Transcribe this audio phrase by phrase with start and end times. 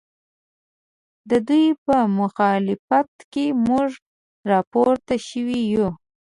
[1.29, 3.89] ددوی په مخالفت کې موږ
[4.51, 5.89] راپورته شوي یو